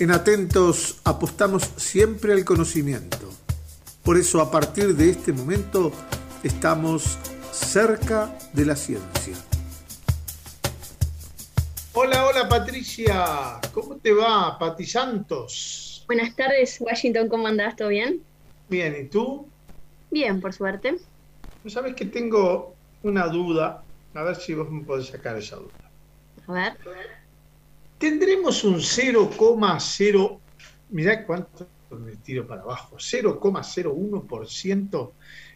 [0.00, 3.30] En Atentos apostamos siempre al conocimiento.
[4.04, 5.90] Por eso a partir de este momento
[6.44, 7.18] estamos
[7.50, 9.34] cerca de la ciencia.
[11.94, 16.04] Hola, hola Patricia, ¿cómo te va, Pati Santos?
[16.06, 17.74] Buenas tardes, Washington, ¿cómo andás?
[17.74, 18.22] ¿Todo bien?
[18.68, 19.48] Bien, ¿y tú?
[20.12, 20.98] Bien, por suerte.
[21.64, 23.82] ¿No sabes que tengo una duda?
[24.14, 25.72] A ver si vos me podés sacar esa duda.
[26.46, 26.76] A ver.
[27.98, 30.38] Tendremos un 0,0,
[30.90, 35.10] mirá cuánto me tiro para abajo, 0,01%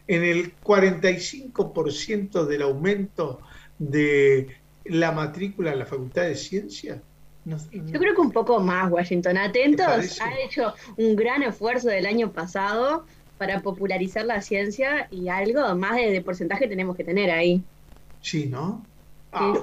[0.07, 3.39] en el 45% del aumento
[3.79, 6.99] de la matrícula en la Facultad de Ciencias?
[7.45, 9.37] Yo creo que un poco más, Washington.
[9.37, 13.05] Atentos, ha hecho un gran esfuerzo del año pasado
[13.37, 17.61] para popularizar la ciencia y algo más de, porcentaje tenemos que tener ahí.
[18.21, 18.85] Sí, ¿no?
[19.33, 19.53] Ah,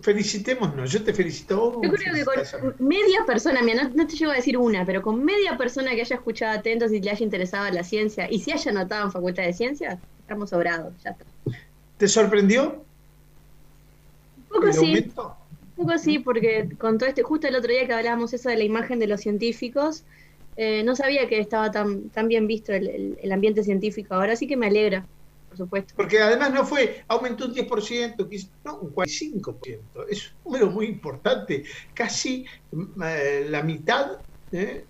[0.00, 1.80] felicitémonos, yo te felicito.
[1.82, 5.24] Yo creo que con media persona, mira, no, te llego a decir una, pero con
[5.24, 8.72] media persona que haya escuchado atentos y le haya interesado la ciencia y si haya
[8.72, 11.24] notado en Facultad de Ciencias, estamos sobrados, ya está.
[11.96, 12.84] ¿Te sorprendió?
[14.36, 15.12] Un poco sí.
[15.76, 18.56] Un poco sí, porque con todo este, justo el otro día que hablábamos eso de
[18.56, 20.04] la imagen de los científicos,
[20.56, 24.46] eh, no sabía que estaba tan, tan bien visto el, el, ambiente científico ahora, sí
[24.46, 25.04] que me alegra,
[25.56, 25.94] por supuesto.
[25.96, 31.64] Porque además no fue, aumentó un 10%, no, un 45%, es un número muy importante,
[31.94, 32.44] casi
[33.02, 34.18] eh, la mitad
[34.52, 34.84] eh,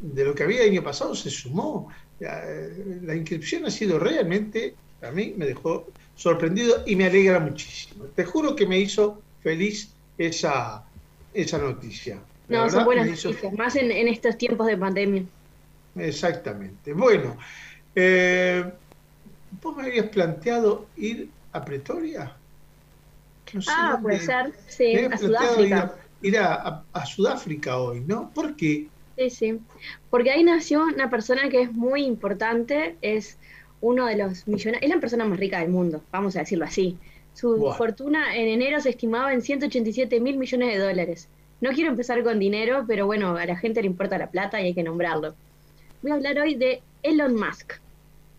[0.00, 1.88] de lo que había el año pasado se sumó.
[2.18, 8.04] la inscripción ha sido realmente, a mí me dejó sorprendido y me alegra muchísimo.
[8.14, 10.84] Te juro que me hizo feliz esa,
[11.34, 12.20] esa noticia.
[12.48, 15.24] No, son buenas noticias, más en, estos tiempos de pandemia.
[15.96, 16.92] Exactamente.
[16.92, 17.36] Bueno,
[17.94, 18.64] eh,
[19.60, 22.32] ¿vos me habías planteado ir a Pretoria?
[23.68, 25.94] ah, puede ser, sí, a Sudáfrica.
[26.22, 28.30] Ir, a, a, Sudáfrica hoy, ¿no?
[28.30, 28.88] ¿Por qué?
[29.16, 29.60] Sí, sí.
[30.08, 33.38] Porque ahí nació una persona que es muy importante, es
[33.80, 36.96] uno de los millonarios, es la persona más rica del mundo, vamos a decirlo así.
[37.34, 41.28] Su fortuna en enero se estimaba en 187 mil millones de dólares.
[41.60, 44.66] No quiero empezar con dinero, pero bueno, a la gente le importa la plata y
[44.66, 45.34] hay que nombrarlo.
[46.02, 47.74] Voy a hablar hoy de Elon Musk,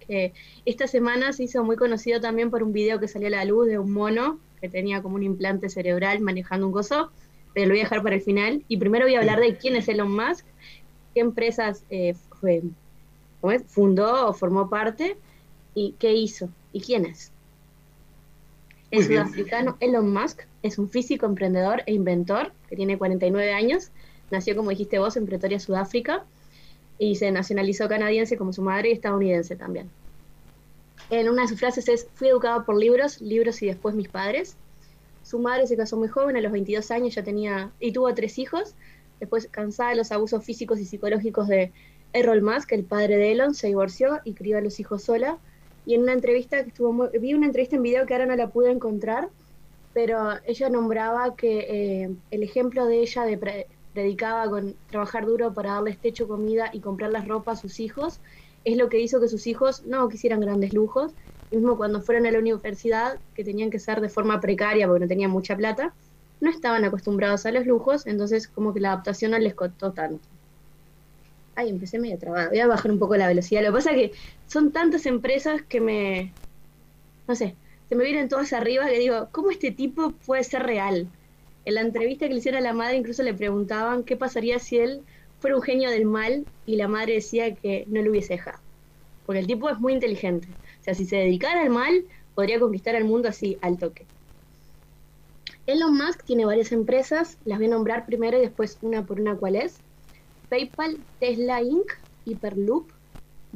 [0.08, 0.34] que
[0.66, 3.68] esta semana se hizo muy conocido también por un video que salió a la luz
[3.68, 7.12] de un mono que tenía como un implante cerebral manejando un gozo,
[7.54, 8.64] pero lo voy a dejar para el final.
[8.68, 10.46] Y primero voy a hablar de quién es Elon Musk,
[11.14, 12.62] qué empresas eh, fue,
[13.68, 15.18] fundó o formó parte
[15.76, 17.32] y qué hizo y quién es.
[18.90, 23.90] El sudafricano Elon Musk es un físico, emprendedor e inventor que tiene 49 años.
[24.32, 26.26] Nació, como dijiste vos, en Pretoria, Sudáfrica,
[26.98, 29.90] y se nacionalizó canadiense como su madre y estadounidense también.
[31.10, 34.56] En una de sus frases es, fui educado por libros, libros y después mis padres.
[35.24, 38.38] Su madre se casó muy joven, a los 22 años ya tenía, y tuvo tres
[38.40, 38.76] hijos.
[39.20, 41.72] Después, cansada de los abusos físicos y psicológicos de
[42.14, 45.38] Errol Musk, el padre de Elon, se divorció y crió a los hijos sola
[45.86, 48.48] y en una entrevista que estuvo vi una entrevista en video que ahora no la
[48.48, 49.30] pude encontrar,
[49.94, 55.74] pero ella nombraba que eh, el ejemplo de ella de predicaba con trabajar duro para
[55.74, 58.20] darles techo, comida y comprarles ropa a sus hijos,
[58.66, 61.12] es lo que hizo que sus hijos no quisieran grandes lujos,
[61.52, 65.08] mismo cuando fueron a la universidad, que tenían que ser de forma precaria porque no
[65.08, 65.94] tenían mucha plata,
[66.42, 70.28] no estaban acostumbrados a los lujos, entonces como que la adaptación no les costó tanto.
[71.56, 72.50] Ay, empecé medio trabado.
[72.50, 73.62] Voy a bajar un poco la velocidad.
[73.62, 74.18] Lo que pasa es que
[74.48, 76.34] son tantas empresas que me.
[77.28, 77.56] No sé,
[77.90, 81.08] se me vienen todas arriba que digo, ¿cómo este tipo puede ser real?
[81.66, 84.78] En la entrevista que le hicieron a la madre, incluso le preguntaban qué pasaría si
[84.78, 85.02] él
[85.40, 88.60] fuera un genio del mal y la madre decía que no lo hubiese dejado.
[89.26, 90.48] Porque el tipo es muy inteligente.
[90.82, 94.06] O sea, si se dedicara al mal, podría conquistar al mundo así, al toque.
[95.66, 99.38] Elon Musk tiene varias empresas, las voy a nombrar primero y después una por una
[99.38, 99.80] cuál es.
[100.50, 101.90] PayPal, Tesla Inc.,
[102.26, 102.92] Hyperloop,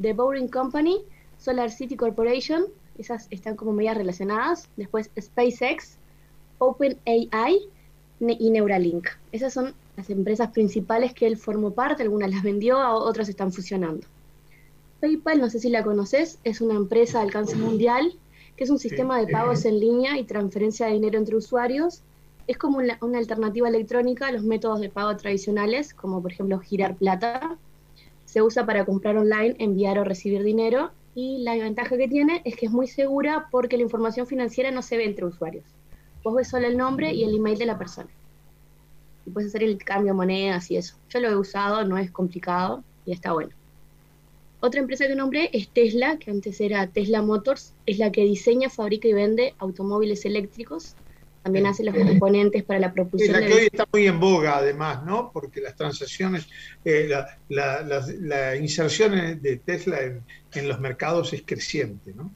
[0.00, 1.04] The Boring Company,
[1.36, 2.64] Solar City Corporation,
[2.96, 4.68] esas están como medias relacionadas.
[4.76, 5.98] Después SpaceX,
[6.58, 7.68] OpenAI
[8.20, 9.08] y Neuralink.
[9.32, 14.06] Esas son las empresas principales que él formó parte, algunas las vendió, otras están fusionando.
[15.00, 18.14] PayPal, no sé si la conoces, es una empresa de alcance mundial
[18.56, 22.02] que es un sistema de pagos en línea y transferencia de dinero entre usuarios
[22.48, 26.96] es como una, alternativa electrónica a los métodos de pago tradicionales, como por ejemplo girar
[26.96, 27.58] plata.
[28.24, 32.56] Se usa para comprar online, enviar o recibir dinero y la ventaja que tiene es
[32.56, 35.64] que es muy segura porque la información financiera no se ve entre usuarios.
[36.22, 38.08] Vos ves solo el nombre y el email de la persona.
[39.26, 40.96] Y puedes hacer el cambio de monedas y eso.
[41.10, 43.52] Yo lo he usado, no es complicado y está bueno.
[44.60, 48.68] Otra empresa que nombré es Tesla, que antes era Tesla Motors, es la que diseña,
[48.68, 50.96] fabrica y vende automóviles eléctricos
[51.48, 53.32] también hace los componentes para la propulsión.
[53.32, 55.30] la que hoy está muy en boga, además, ¿no?
[55.32, 56.46] Porque las transacciones,
[56.84, 57.08] eh,
[57.48, 62.30] la, inserción de Tesla en, los mercados es creciente, ¿no?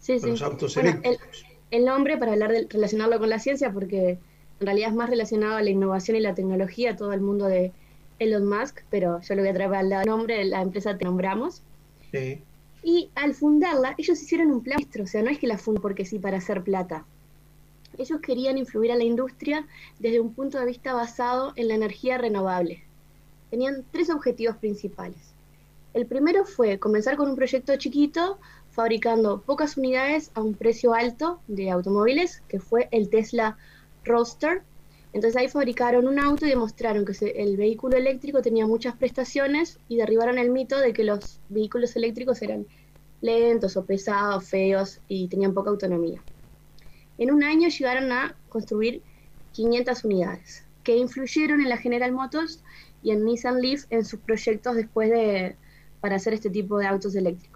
[0.00, 0.26] Sí, sí.
[0.26, 1.46] Los autos eléctricos.
[1.48, 4.18] El, nombre, para hablar de, relacionarlo con la ciencia, porque
[4.60, 7.72] en realidad es más relacionado a la innovación y la tecnología, todo el mundo de
[8.18, 10.98] Elon Musk, pero yo lo voy a traer al lado del nombre de la empresa
[10.98, 11.62] que nombramos.
[12.12, 12.42] Sí.
[12.82, 16.04] Y al fundarla, ellos hicieron un plan o sea, no es que la fundó porque
[16.04, 17.06] sí para hacer plata
[17.98, 19.66] ellos querían influir a la industria
[19.98, 22.82] desde un punto de vista basado en la energía renovable.
[23.50, 25.34] Tenían tres objetivos principales.
[25.92, 28.38] El primero fue comenzar con un proyecto chiquito,
[28.74, 33.56] fabricando pocas unidades a un precio alto de automóviles, que fue el Tesla
[34.04, 34.62] Roadster.
[35.12, 39.96] Entonces ahí fabricaron un auto y demostraron que el vehículo eléctrico tenía muchas prestaciones y
[39.96, 42.66] derribaron el mito de que los vehículos eléctricos eran
[43.20, 46.20] lentos o pesados, feos y tenían poca autonomía.
[47.16, 49.02] En un año llegaron a construir
[49.52, 52.60] 500 unidades, que influyeron en la General Motors
[53.04, 55.54] y en Nissan Leaf en sus proyectos después de
[56.00, 57.53] para hacer este tipo de autos eléctricos.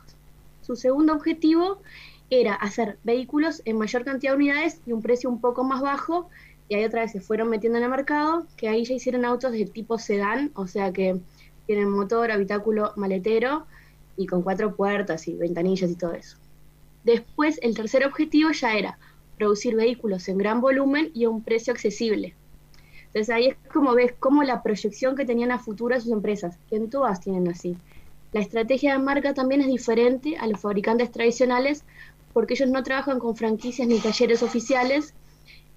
[0.69, 1.81] Su segundo objetivo
[2.29, 6.29] era hacer vehículos en mayor cantidad de unidades y un precio un poco más bajo,
[6.69, 9.53] y ahí otra vez se fueron metiendo en el mercado, que ahí ya hicieron autos
[9.53, 11.19] de tipo sedán, o sea que
[11.65, 13.65] tienen motor, habitáculo, maletero
[14.19, 16.37] y con cuatro puertas y ventanillas y todo eso.
[17.03, 18.99] Después, el tercer objetivo ya era
[19.39, 22.35] producir vehículos en gran volumen y a un precio accesible.
[23.07, 26.77] Entonces ahí es como ves cómo la proyección que tenían a futuro sus empresas, que
[26.77, 27.79] en todas tienen así.
[28.33, 31.85] La estrategia de marca también es diferente a los fabricantes tradicionales
[32.33, 35.15] porque ellos no trabajan con franquicias ni talleres oficiales,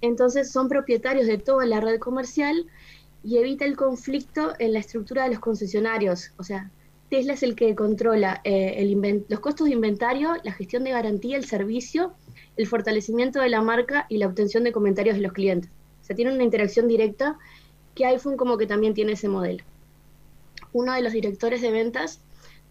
[0.01, 2.65] entonces son propietarios de toda la red comercial
[3.23, 6.31] y evita el conflicto en la estructura de los concesionarios.
[6.37, 6.69] O sea,
[7.09, 11.45] Tesla es el que controla eh, los costos de inventario, la gestión de garantía, el
[11.45, 12.13] servicio
[12.57, 15.71] el fortalecimiento de la marca y la obtención de comentarios de los clientes.
[16.01, 17.37] O sea, tiene una interacción directa
[17.95, 19.63] que iPhone como que también tiene ese modelo.
[20.73, 22.21] Uno de los directores de ventas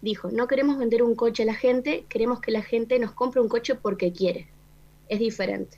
[0.01, 3.41] dijo, no queremos vender un coche a la gente, queremos que la gente nos compre
[3.41, 4.47] un coche porque quiere.
[5.09, 5.77] Es diferente.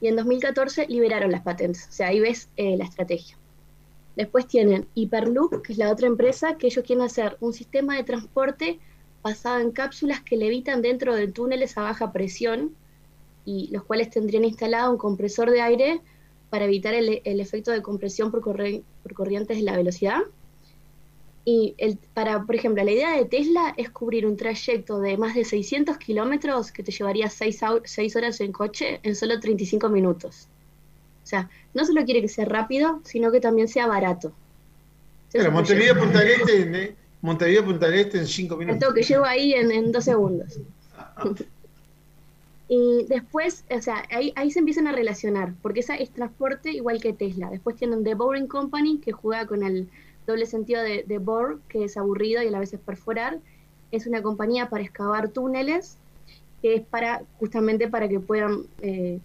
[0.00, 3.36] Y en 2014 liberaron las patentes, o sea, ahí ves eh, la estrategia.
[4.16, 8.04] Después tienen Hyperloop, que es la otra empresa, que ellos quieren hacer un sistema de
[8.04, 8.78] transporte
[9.22, 12.74] basado en cápsulas que levitan dentro de túneles a baja presión
[13.44, 16.00] y los cuales tendrían instalado un compresor de aire
[16.48, 20.20] para evitar el, efecto de compresión por, por, corrientes de la velocidad.
[21.44, 25.34] Y el, para, por ejemplo, la idea de Tesla es cubrir un trayecto de más
[25.34, 27.62] de 600 kilómetros que te llevaría 6,
[28.16, 30.48] horas en coche en solo 35 minutos.
[31.24, 34.32] O sea, no solo quiere que sea rápido, sino que también sea barato.
[35.32, 38.94] Pero Montevideo Punta Este, Montevideo Punta Este en 5 minutos.
[38.94, 40.60] que llevo ahí en, en 2 segundos.
[42.72, 47.00] Y después, o sea, ahí, ahí se empiezan a relacionar, porque esa es transporte igual
[47.00, 47.50] que Tesla.
[47.50, 49.88] Después tienen The Boring Company, que juega con el
[50.30, 53.38] doble sentido de, de bore, que es aburrido y a la vez es perforar.
[53.92, 55.98] Es una compañía para excavar túneles,
[56.62, 59.18] que es para justamente para que puedan eh,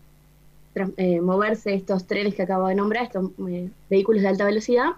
[0.97, 4.91] eh, moverse estos trenes que acabo de nombrar, estos eh, vehículos de alta velocidad.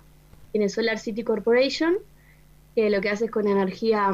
[0.52, 1.96] Tiene Solar City Corporation,
[2.76, 4.14] que lo que hace es con energía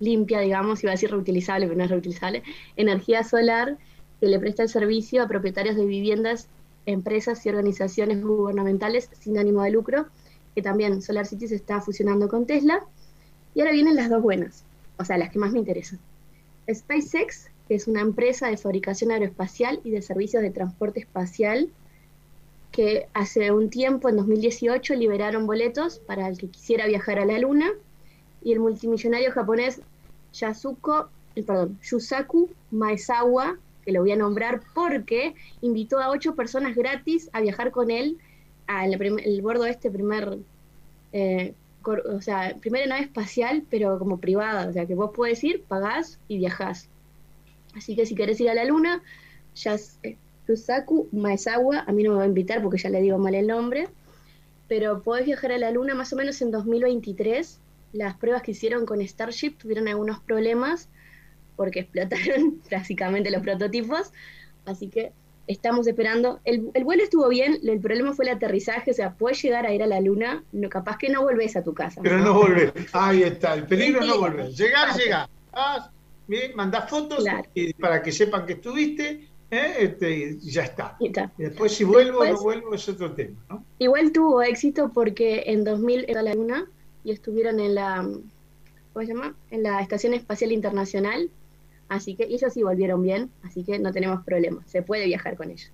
[0.00, 2.42] limpia, digamos, iba a decir reutilizable, pero no es reutilizable,
[2.76, 3.76] energía solar
[4.20, 6.48] que le presta el servicio a propietarios de viviendas,
[6.86, 10.06] empresas y organizaciones gubernamentales sin ánimo de lucro,
[10.54, 12.84] que también Solar City se está fusionando con Tesla.
[13.54, 14.64] Y ahora vienen las dos buenas,
[14.98, 15.98] o sea, las que más me interesan.
[16.72, 21.70] SpaceX, que es una empresa de fabricación aeroespacial y de servicios de transporte espacial,
[22.70, 27.38] que hace un tiempo, en 2018, liberaron boletos para el que quisiera viajar a la
[27.38, 27.70] Luna,
[28.42, 29.80] y el multimillonario japonés
[30.32, 36.74] Yasuko, eh, perdón, Yusaku Maezawa, que lo voy a nombrar porque invitó a ocho personas
[36.74, 38.18] gratis a viajar con él
[38.66, 40.38] al el bordo de este primer,
[41.12, 45.62] eh, o sea, primera nave espacial, pero como privada, o sea, que vos podés ir,
[45.64, 46.88] pagás y viajás.
[47.74, 49.02] Así que si querés ir a la luna,
[49.54, 53.18] Yas, eh, Yusaku Maezawa, a mí no me va a invitar porque ya le digo
[53.18, 53.88] mal el nombre,
[54.68, 57.58] pero podés viajar a la luna más o menos en 2023
[57.92, 60.88] las pruebas que hicieron con Starship tuvieron algunos problemas
[61.56, 64.12] porque explotaron básicamente los prototipos,
[64.64, 65.12] así que
[65.46, 66.40] estamos esperando.
[66.44, 69.82] El, vuelo estuvo bien, el problema fue el aterrizaje, o sea, puedes llegar a ir
[69.82, 72.00] a la luna, no, capaz que no volvés a tu casa.
[72.02, 74.50] Pero no, volvés, ahí está, el peligro no volver.
[74.50, 75.28] Llegar, llegar.
[75.52, 75.90] Ah,
[76.26, 77.24] bien, mandás fotos
[77.80, 79.28] para que sepan que estuviste.
[79.50, 79.74] ¿eh?
[79.78, 80.96] Este, y ya está.
[81.36, 83.38] Después si vuelvo o no vuelvo es otro tema.
[83.48, 83.64] ¿no?
[83.78, 86.66] Igual tuvo éxito porque en 2000 era la luna
[87.04, 88.08] y estuvieron en la,
[88.92, 89.36] ¿cómo se llama?
[89.50, 91.30] En la Estación Espacial Internacional
[91.92, 95.50] Así que ellos sí volvieron bien, así que no tenemos problemas, se puede viajar con
[95.50, 95.70] ellos.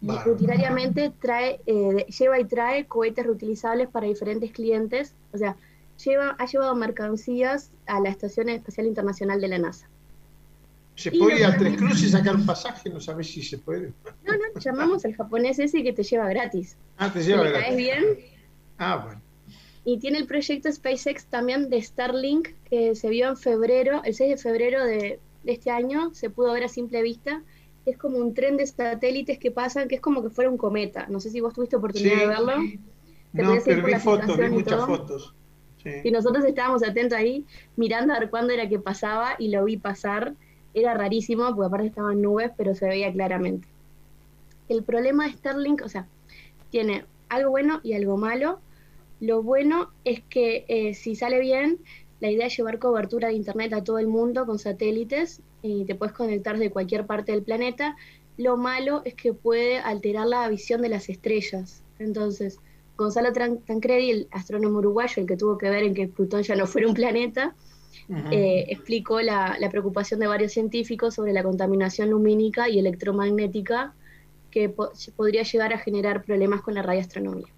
[0.00, 5.56] Y rutinariamente trae, eh, lleva y trae cohetes reutilizables para diferentes clientes, o sea,
[6.04, 9.88] lleva, ha llevado mercancías a la Estación Espacial Internacional de la NASA.
[10.94, 12.88] ¿Se puede ir a Tres Cruces y sacar un pasaje?
[12.88, 13.92] No sabes si se puede.
[14.24, 16.76] No, no, llamamos al japonés ese que te lleva gratis.
[16.96, 17.60] Ah, te lleva gratis.
[17.60, 18.04] ¿Caes bien?
[18.78, 19.20] Ah, bueno.
[19.84, 24.30] Y tiene el proyecto SpaceX también de Starlink, que se vio en febrero, el 6
[24.30, 25.20] de febrero de,
[25.52, 27.42] este año, se pudo ver a simple vista.
[27.84, 31.06] Es como un tren de satélites que pasan, que es como que fuera un cometa.
[31.08, 32.56] No sé si vos tuviste oportunidad de verlo.
[33.32, 35.34] No, pero vi fotos, vi muchas fotos.
[36.02, 37.44] Y nosotros estábamos atentos ahí,
[37.76, 40.34] mirando a ver cuándo era que pasaba, y lo vi pasar
[40.74, 43.68] era rarísimo, porque aparte estaban nubes, pero se veía claramente.
[44.68, 46.06] El problema de Starlink, o sea,
[46.70, 48.58] tiene algo bueno y algo malo.
[49.20, 51.78] Lo bueno es que eh, si sale bien,
[52.20, 55.94] la idea es llevar cobertura de Internet a todo el mundo con satélites y te
[55.94, 57.96] puedes conectar de cualquier parte del planeta.
[58.36, 61.82] Lo malo es que puede alterar la visión de las estrellas.
[61.98, 62.58] Entonces,
[62.96, 66.66] Gonzalo Tancredi, el astrónomo uruguayo, el que tuvo que ver en que Plutón ya no
[66.66, 67.54] fuera un planeta,
[68.30, 73.94] eh, explicó la, preocupación de varios científicos sobre la contaminación lumínica y electromagnética
[74.50, 74.70] que
[75.16, 77.48] podría llegar a generar problemas con la radioastronomía.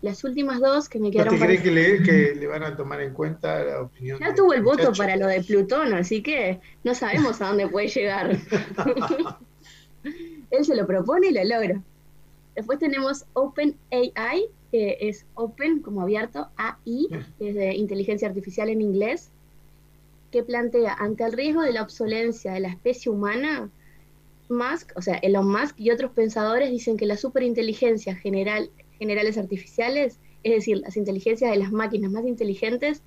[0.00, 1.34] Las últimas dos que me quedaron...
[1.34, 4.20] ¿No te crees que le, van a tomar en cuenta la opinión?
[4.20, 7.88] Ya tuvo el voto para lo de Plutón, así que no sabemos a dónde puede
[7.88, 8.30] llegar.
[10.50, 11.82] Él se lo propone y lo logra.
[12.54, 18.82] Después tenemos OpenAI, que es Open, como abierto, AI, que es de inteligencia artificial en
[18.82, 19.30] inglés,
[20.30, 23.70] que plantea ante el riesgo de la obsolencia de la especie humana,
[24.48, 30.18] Musk, o sea, Elon Musk y otros pensadores dicen que la superinteligencia general, generales artificiales,
[30.42, 33.02] es decir, las inteligencias de las máquinas más inteligentes,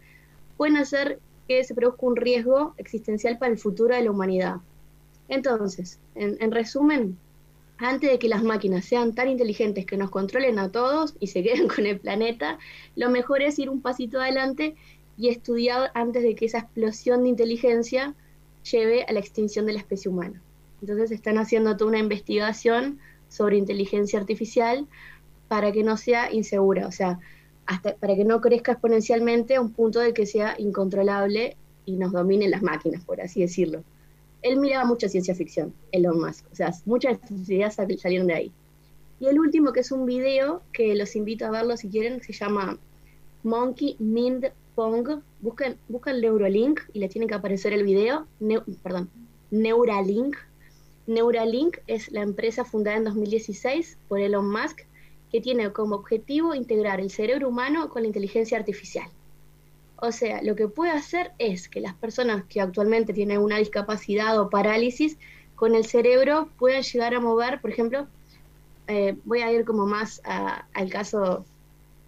[0.57, 4.57] pueden hacer que se produzca un riesgo existencial para el futuro de la humanidad.
[5.27, 7.17] Entonces, en resumen,
[7.83, 11.41] antes de que las máquinas sean tan inteligentes que nos controlen a todos y se
[11.41, 12.59] queden con el planeta,
[12.95, 14.75] lo mejor es ir un pasito adelante
[15.17, 18.15] y estudiado antes de que esa explosión de inteligencia
[18.71, 20.41] lleve a la extinción de la especie humana.
[20.81, 24.87] Entonces están haciendo toda una investigación sobre inteligencia artificial
[25.51, 27.19] para que no sea insegura, o sea,
[27.65, 32.13] hasta para que no crezca exponencialmente a un punto de que sea incontrolable y nos
[32.13, 33.83] dominen las máquinas, por así decirlo.
[34.43, 38.51] Él miraba mucha ciencia ficción, Elon Musk, o sea, muchas ideas salieron de ahí.
[39.19, 42.31] Y el último, que es un video que los invito a verlo si quieren, se
[42.31, 42.79] llama
[43.43, 48.25] Monkey Mind Pong, buscan, buscan Neuralink y le tiene que aparecer el video,
[48.81, 49.09] perdón,
[49.49, 50.37] Neuralink.
[51.07, 54.85] Neuralink es la empresa fundada en 2016 por Elon Musk
[55.31, 59.07] que tiene como objetivo integrar el cerebro humano con la inteligencia artificial.
[59.97, 64.39] O sea, lo que puede hacer es que las personas que actualmente tienen una discapacidad
[64.39, 65.17] o parálisis
[65.55, 68.07] con el cerebro puedan llegar a mover, por ejemplo,
[68.87, 71.45] eh, voy a ir como más al caso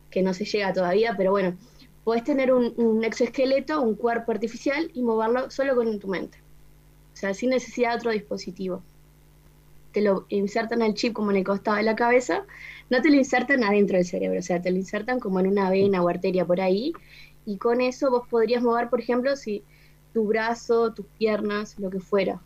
[0.10, 1.56] que no se llega todavía, pero bueno,
[2.04, 6.38] Puedes tener un, exoesqueleto, un cuerpo artificial y moverlo solo con tu mente.
[7.14, 8.84] O sea, sin necesidad de otro dispositivo.
[9.94, 12.44] Te lo insertan al chip como en el costado de la cabeza,
[12.90, 15.70] no te lo insertan adentro del cerebro, o sea, te lo insertan como en una
[15.70, 16.92] vena o arteria por ahí,
[17.46, 19.64] y con eso vos podrías mover, por ejemplo, si
[20.14, 22.42] tu brazo, tus piernas, lo que fuera.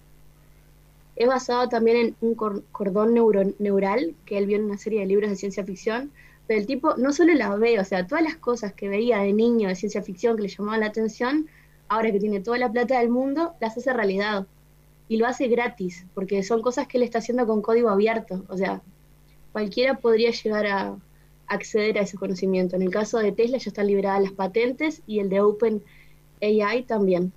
[1.15, 3.15] Es basado también en un cordón
[3.57, 6.11] neural que él vio en una serie de libros de ciencia ficción,
[6.45, 9.33] pero el tipo no solo la ve, o sea, todas las cosas que veía de
[9.33, 11.47] niño de ciencia ficción que le llamaban la atención,
[11.87, 14.47] ahora que tiene toda la plata del mundo, las hace realidad.
[15.09, 18.43] Y lo hace gratis, porque son cosas que él está haciendo con código abierto.
[18.49, 18.81] O sea,
[19.53, 20.97] cualquiera podría llegar a
[21.47, 22.75] acceder a ese conocimiento.
[22.75, 25.81] En el caso de Tesla ya están liberadas las patentes y el de Open
[26.41, 27.31] AI también.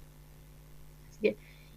[1.23, 1.33] y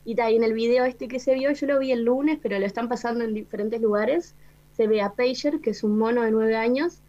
[0.06, 2.90] en el video este que se vio, yo lo vi el lunes, pero lo están
[2.90, 4.36] pasando en diferentes lugares.
[4.76, 7.00] Se ve a Pager, que es un mono de nueve años,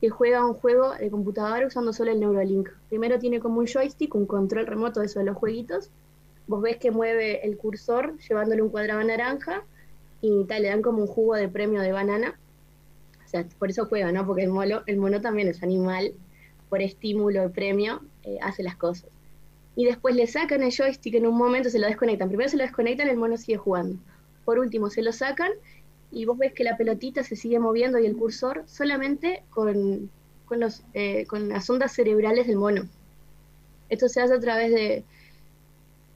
[0.00, 2.70] que juega un juego de computadora usando solo el Neuralink.
[2.88, 5.90] Primero tiene como un joystick, un control remoto de eso de los jueguitos.
[6.50, 9.62] Vos ves que mueve el cursor llevándole un cuadrado naranja
[10.20, 12.36] y tal, le dan como un jugo de premio de banana.
[13.24, 14.26] O sea, por eso juega, ¿no?
[14.26, 16.12] Porque el mono, el mono también es animal,
[16.68, 19.08] por estímulo de premio, eh, hace las cosas.
[19.76, 22.26] Y después le sacan el joystick en un momento, se lo desconectan.
[22.26, 24.00] Primero se lo desconectan, el mono sigue jugando.
[24.44, 25.52] Por último, se lo sacan
[26.10, 30.10] y vos ves que la pelotita se sigue moviendo y el cursor solamente con,
[30.46, 32.88] con, los, eh, con las ondas cerebrales del mono.
[33.88, 35.04] Esto se hace a través de,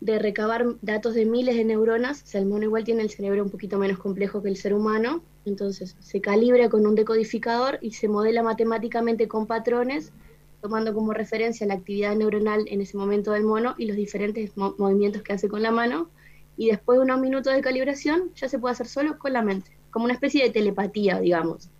[0.04, 3.42] de recabar datos de miles de neuronas, o sea, el mono igual tiene el cerebro
[3.42, 7.92] un poquito menos complejo que el ser humano, entonces se calibra con un decodificador y
[7.92, 10.12] se modela matemáticamente con patrones,
[10.60, 15.22] tomando como referencia la actividad neuronal en ese momento del mono y los diferentes movimientos
[15.22, 16.10] que hace con la mano,
[16.58, 19.70] y después de unos minutos de calibración ya se puede hacer solo con la mente,
[19.90, 21.70] como una especie de telepatía, digamos.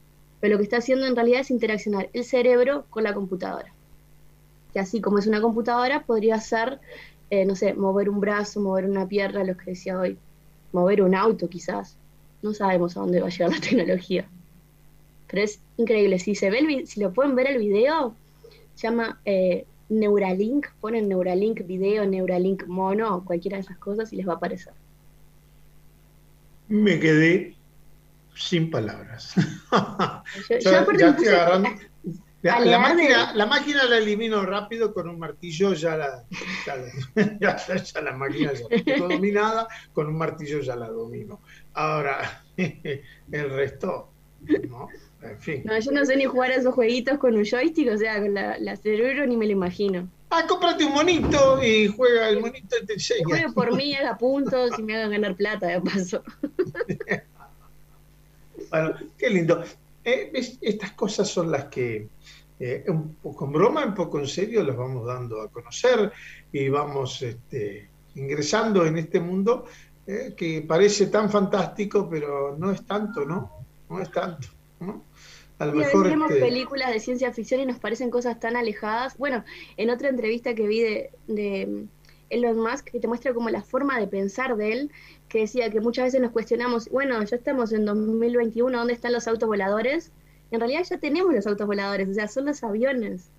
[0.41, 3.75] Pero lo que está haciendo en realidad es interaccionar el cerebro con la computadora.
[4.73, 6.81] Que así como es una computadora, podría ser,
[7.31, 10.19] eh, no sé, mover un brazo, mover una pierna, lo que decía hoy,
[10.73, 11.97] mover un auto quizás.
[12.43, 14.29] No sabemos a dónde va a llegar la tecnología.
[15.29, 16.19] Pero es increíble.
[16.19, 18.15] Si se ve si lo pueden ver el video,
[18.75, 24.29] se llama eh, Neuralink, ponen Neuralink video, Neuralink mono, cualquiera de esas cosas y les
[24.29, 24.73] va a aparecer.
[26.69, 27.55] Me quedé
[28.35, 29.35] sin palabras.
[30.51, 31.69] Yo, ya, estoy agarrando.
[32.45, 32.79] La,
[33.47, 36.25] máquina, la, elimino rápido con un martillo, ya la,
[37.41, 37.57] ya,
[38.03, 41.41] la máquina ya está dominada, con un martillo ya la domino.
[41.73, 44.11] Ahora, el resto,
[44.69, 44.89] ¿no?
[45.65, 48.35] No, yo no sé ni jugar a esos jueguitos con un joystick, o sea, con
[48.35, 50.07] la, cerebro ni me lo imagino.
[50.29, 53.25] Ah, cómprate un monito y juega el monito y te enseña.
[53.25, 56.23] Juega por mí, haga puntos y me haga ganar plata, de paso.
[58.71, 59.65] bueno, qué lindo.
[60.05, 62.09] Eh, estas cosas son las que,
[62.61, 66.13] eh, un poco en broma, un poco en serio, las vamos dando a conocer
[66.53, 69.67] y vamos este, ingresando en este mundo
[70.07, 73.51] eh, que parece tan fantástico, pero no es tanto, ¿no?
[73.89, 74.49] No es tanto,
[74.81, 75.03] ¿no?
[75.59, 79.17] A lo mejor vemos este, películas de ciencia ficción y nos parecen cosas tan alejadas.
[79.17, 79.45] Bueno,
[79.77, 81.87] en otra entrevista que vi de, de
[82.35, 84.91] Elon Musk, que te muestra como la forma de pensar de él,
[85.29, 89.27] que decía que muchas veces nos cuestionamos, bueno, ya estamos en 2021, ¿dónde están los
[89.29, 90.13] autos voladores?
[90.51, 93.31] En realidad ya tenemos los autos voladores, o sea, son los aviones.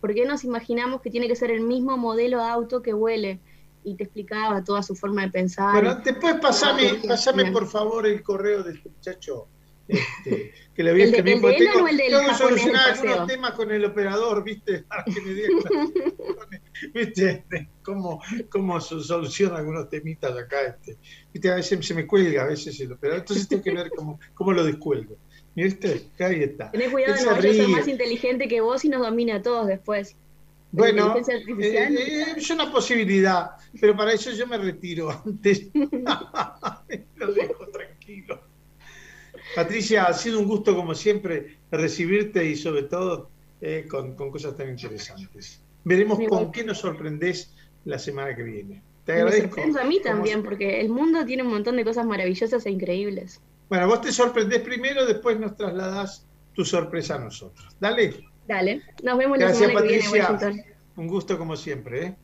[0.00, 3.40] ¿Por qué nos imaginamos que tiene que ser el mismo modelo de auto que huele?
[3.84, 5.72] Y te explicaba toda su forma de pensar.
[5.74, 9.46] Bueno, después pasame, pasame por favor el correo del muchacho
[9.88, 11.48] este, que le había escrito.
[11.48, 14.82] Tengo, que solucionar algunos temas con el operador, ¿viste?
[14.88, 17.68] Para que me ¿viste?
[17.82, 20.62] Cómo, cómo soluciona algunos temitas acá.
[20.62, 20.96] Este.
[21.32, 21.50] ¿Viste?
[21.50, 23.20] A veces se me cuelga, a veces el operador.
[23.20, 25.16] Entonces tengo que ver cómo, cómo lo descuelgo.
[25.54, 26.10] ¿Viste?
[26.18, 26.70] Ahí está.
[26.70, 30.16] Tenés cuidado, no a ser más inteligente que vos y nos domina a todos después.
[30.72, 35.68] Bueno, eh, eh, es una posibilidad, pero para eso yo me retiro antes.
[37.14, 38.40] lo dejo tranquilo.
[39.54, 44.68] Patricia, ha sido un gusto como siempre recibirte y sobre todo eh, con, cosas tan
[44.68, 45.60] interesantes.
[45.84, 48.82] Veremos con qué nos sorprendes la semana que viene.
[49.04, 49.60] Te agradezco.
[49.66, 53.40] Me a mí también, porque el mundo tiene un montón de cosas maravillosas e increíbles.
[53.68, 57.76] Bueno, vos te sorprendés primero, después nos trasladás tu sorpresa a nosotros.
[57.80, 58.14] Dale.
[58.46, 58.82] Dale.
[59.02, 60.64] Nos vemos la semana que viene,
[60.96, 62.06] Un gusto como siempre.
[62.06, 62.16] ¿eh?